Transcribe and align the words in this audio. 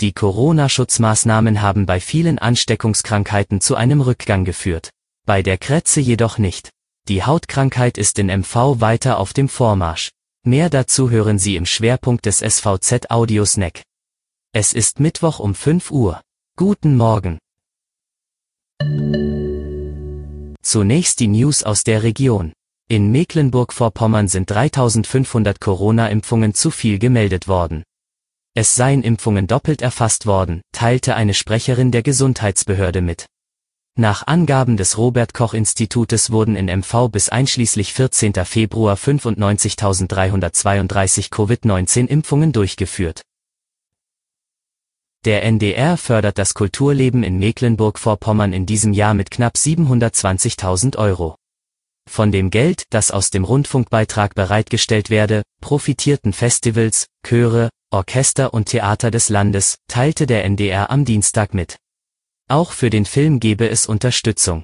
Die 0.00 0.14
Corona-Schutzmaßnahmen 0.14 1.60
haben 1.60 1.84
bei 1.84 2.00
vielen 2.00 2.38
Ansteckungskrankheiten 2.38 3.60
zu 3.60 3.76
einem 3.76 4.00
Rückgang 4.00 4.46
geführt. 4.46 4.88
Bei 5.26 5.42
der 5.42 5.58
Krätze 5.58 6.00
jedoch 6.00 6.38
nicht. 6.38 6.70
Die 7.08 7.22
Hautkrankheit 7.22 7.98
ist 7.98 8.18
in 8.18 8.28
MV 8.28 8.80
weiter 8.80 9.18
auf 9.18 9.34
dem 9.34 9.50
Vormarsch. 9.50 10.10
Mehr 10.42 10.70
dazu 10.70 11.10
hören 11.10 11.38
Sie 11.38 11.56
im 11.56 11.66
Schwerpunkt 11.66 12.24
des 12.24 12.38
SVZ 12.38 13.10
Audio 13.10 13.44
Snack. 13.44 13.82
Es 14.54 14.72
ist 14.72 15.00
Mittwoch 15.00 15.38
um 15.38 15.54
5 15.54 15.90
Uhr. 15.90 16.22
Guten 16.56 16.96
Morgen. 16.96 17.38
Zunächst 20.62 21.20
die 21.20 21.28
News 21.28 21.62
aus 21.62 21.84
der 21.84 22.02
Region. 22.02 22.54
In 22.88 23.12
Mecklenburg-Vorpommern 23.12 24.28
sind 24.28 24.50
3500 24.50 25.60
Corona-Impfungen 25.60 26.54
zu 26.54 26.70
viel 26.70 26.98
gemeldet 26.98 27.48
worden. 27.48 27.82
Es 28.54 28.74
seien 28.74 29.02
Impfungen 29.02 29.46
doppelt 29.46 29.80
erfasst 29.80 30.26
worden, 30.26 30.60
teilte 30.72 31.14
eine 31.14 31.34
Sprecherin 31.34 31.92
der 31.92 32.02
Gesundheitsbehörde 32.02 33.00
mit. 33.00 33.26
Nach 33.96 34.26
Angaben 34.26 34.76
des 34.76 34.98
Robert 34.98 35.34
Koch 35.34 35.54
Institutes 35.54 36.30
wurden 36.30 36.56
in 36.56 36.66
MV 36.66 37.08
bis 37.10 37.28
einschließlich 37.28 37.92
14. 37.92 38.32
Februar 38.44 38.96
95.332 38.96 41.30
Covid-19-Impfungen 41.30 42.52
durchgeführt. 42.52 43.22
Der 45.26 45.44
NDR 45.44 45.96
fördert 45.96 46.38
das 46.38 46.54
Kulturleben 46.54 47.22
in 47.22 47.38
Mecklenburg-Vorpommern 47.38 48.52
in 48.52 48.64
diesem 48.64 48.94
Jahr 48.94 49.14
mit 49.14 49.30
knapp 49.30 49.56
720.000 49.56 50.96
Euro. 50.96 51.36
Von 52.08 52.32
dem 52.32 52.50
Geld, 52.50 52.84
das 52.90 53.10
aus 53.10 53.30
dem 53.30 53.44
Rundfunkbeitrag 53.44 54.34
bereitgestellt 54.34 55.10
werde, 55.10 55.42
profitierten 55.60 56.32
Festivals, 56.32 57.06
Chöre, 57.22 57.68
Orchester 57.92 58.54
und 58.54 58.66
Theater 58.66 59.10
des 59.10 59.30
Landes, 59.30 59.78
teilte 59.88 60.26
der 60.26 60.44
NDR 60.44 60.90
am 60.90 61.04
Dienstag 61.04 61.54
mit. 61.54 61.76
Auch 62.48 62.70
für 62.70 62.88
den 62.88 63.04
Film 63.04 63.40
gebe 63.40 63.68
es 63.68 63.86
Unterstützung. 63.86 64.62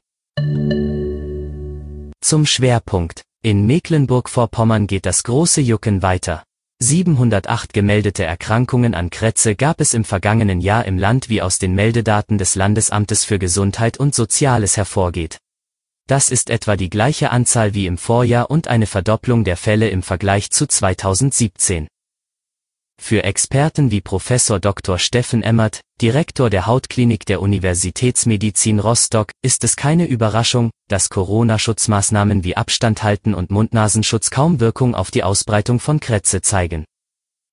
Zum 2.21 2.47
Schwerpunkt. 2.47 3.23
In 3.43 3.67
Mecklenburg-Vorpommern 3.67 4.87
geht 4.87 5.07
das 5.07 5.25
große 5.25 5.61
Jucken 5.61 6.03
weiter. 6.03 6.45
708 6.79 7.73
gemeldete 7.73 8.23
Erkrankungen 8.25 8.95
an 8.95 9.11
Krätze 9.11 9.57
gab 9.57 9.81
es 9.81 9.95
im 9.95 10.05
vergangenen 10.05 10.61
Jahr 10.61 10.85
im 10.85 10.97
Land 10.97 11.29
wie 11.29 11.43
aus 11.43 11.59
den 11.59 11.75
Meldedaten 11.75 12.39
des 12.39 12.55
Landesamtes 12.55 13.25
für 13.25 13.41
Gesundheit 13.41 13.99
und 13.99 14.15
Soziales 14.15 14.77
hervorgeht. 14.77 15.39
Das 16.07 16.31
ist 16.31 16.49
etwa 16.51 16.77
die 16.77 16.91
gleiche 16.91 17.31
Anzahl 17.31 17.75
wie 17.75 17.87
im 17.87 17.99
Vorjahr 17.99 18.51
und 18.51 18.69
eine 18.69 18.87
Verdopplung 18.87 19.43
der 19.43 19.57
Fälle 19.57 19.89
im 19.89 20.05
Vergleich 20.05 20.53
zu 20.53 20.67
2017. 20.67 21.89
Für 23.09 23.23
Experten 23.23 23.93
wie 23.93 24.01
Professor 24.01 24.59
Dr. 24.59 24.99
Steffen 24.99 25.45
Emmert, 25.45 25.81
Direktor 26.03 26.51
der 26.51 26.67
Hautklinik 26.67 27.25
der 27.25 27.41
Universitätsmedizin 27.41 28.81
Rostock, 28.81 29.31
ist 29.43 29.63
es 29.63 29.77
keine 29.77 30.07
Überraschung, 30.07 30.71
dass 30.89 31.09
Corona-Schutzmaßnahmen 31.09 32.43
wie 32.43 32.57
Abstand 32.57 33.05
halten 33.05 33.33
und 33.33 33.51
Mund-Nasenschutz 33.53 34.31
kaum 34.31 34.59
Wirkung 34.59 34.97
auf 34.97 35.13
die 35.13 35.23
Ausbreitung 35.23 35.79
von 35.79 36.01
Krätze 36.01 36.41
zeigen. 36.41 36.85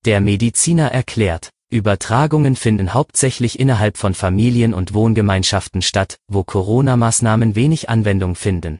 Der 0.04 0.20
Mediziner 0.20 0.90
erklärt, 0.90 1.50
Übertragungen 1.70 2.56
finden 2.56 2.92
hauptsächlich 2.92 3.60
innerhalb 3.60 3.96
von 3.96 4.14
Familien 4.14 4.74
und 4.74 4.92
Wohngemeinschaften 4.92 5.82
statt, 5.82 6.16
wo 6.26 6.42
Corona-Maßnahmen 6.42 7.54
wenig 7.54 7.88
Anwendung 7.88 8.34
finden. 8.34 8.78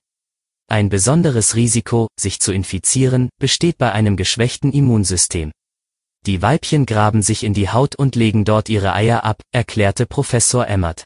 Ein 0.69 0.89
besonderes 0.89 1.55
Risiko, 1.55 2.09
sich 2.19 2.41
zu 2.41 2.53
infizieren, 2.53 3.29
besteht 3.39 3.79
bei 3.79 3.93
einem 3.93 4.17
geschwächten 4.17 4.73
Immunsystem. 4.73 5.53
Die 6.27 6.41
Weibchen 6.41 6.87
graben 6.87 7.21
sich 7.21 7.45
in 7.45 7.53
die 7.53 7.69
Haut 7.69 7.97
und 7.97 8.17
legen 8.17 8.47
dort 8.47 8.71
ihre 8.71 8.95
Eier 8.95 9.25
ab, 9.25 9.43
erklärte 9.53 10.07
Professor 10.07 10.67
Emmert. 10.67 11.05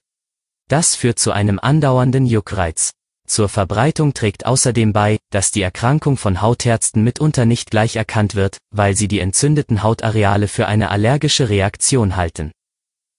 Das 0.69 0.95
führt 0.95 1.19
zu 1.19 1.33
einem 1.33 1.59
andauernden 1.59 2.25
Juckreiz. 2.25 2.93
Zur 3.27 3.49
Verbreitung 3.49 4.15
trägt 4.15 4.47
außerdem 4.47 4.93
bei, 4.93 5.19
dass 5.31 5.51
die 5.51 5.63
Erkrankung 5.63 6.17
von 6.17 6.41
Hautärzten 6.41 7.03
mitunter 7.03 7.47
nicht 7.47 7.71
gleich 7.71 7.97
erkannt 7.97 8.37
wird, 8.37 8.59
weil 8.71 8.97
sie 8.97 9.09
die 9.09 9.19
entzündeten 9.19 9.83
Hautareale 9.83 10.47
für 10.47 10.69
eine 10.69 10.91
allergische 10.91 11.49
Reaktion 11.49 12.15
halten. 12.17 12.53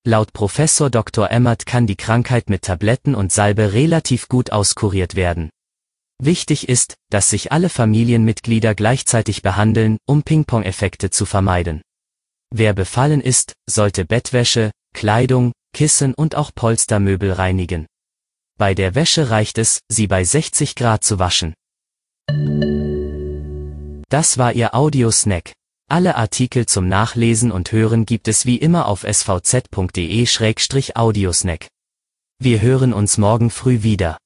Laut 0.06 0.32
Professor 0.32 0.90
Dr. 0.90 1.30
Emmert 1.30 1.66
kann 1.66 1.86
die 1.86 1.98
Krankheit 1.98 2.50
mit 2.50 2.62
Tabletten 2.62 3.14
und 3.14 3.34
Salbe 3.34 3.74
relativ 3.74 4.30
gut 4.30 4.52
auskuriert 4.52 5.16
werden. 5.16 5.50
Wichtig 6.22 6.70
ist, 6.70 6.96
dass 7.10 7.30
sich 7.30 7.52
alle 7.52 7.70
Familienmitglieder 7.70 8.74
gleichzeitig 8.74 9.42
behandeln, 9.42 9.98
um 10.06 10.24
Ping-Pong-Effekte 10.24 11.10
zu 11.10 11.26
vermeiden. 11.26 11.82
Wer 12.52 12.74
befallen 12.74 13.22
ist, 13.22 13.54
sollte 13.70 14.06
Bettwäsche, 14.06 14.72
Kleidung, 14.94 15.52
Kissen 15.74 16.16
und 16.16 16.36
auch 16.36 16.52
Polstermöbel 16.54 17.32
reinigen. 17.32 17.86
Bei 18.58 18.74
der 18.74 18.96
Wäsche 18.96 19.30
reicht 19.30 19.60
es, 19.60 19.82
sie 19.88 20.08
bei 20.08 20.24
60 20.24 20.74
Grad 20.76 21.04
zu 21.04 21.20
waschen. 21.20 21.54
Das 24.10 24.40
war 24.40 24.54
Ihr 24.54 24.74
Audiosnack. 24.74 25.54
Alle 25.90 26.16
Artikel 26.16 26.66
zum 26.66 26.88
Nachlesen 26.88 27.52
und 27.52 27.72
Hören 27.72 28.06
gibt 28.06 28.28
es 28.28 28.46
wie 28.46 28.58
immer 28.58 28.88
auf 28.88 29.04
svz.de-audiosnack. 29.04 31.68
Wir 32.40 32.62
hören 32.62 32.94
uns 32.94 33.18
morgen 33.18 33.50
früh 33.50 33.82
wieder. 33.84 34.18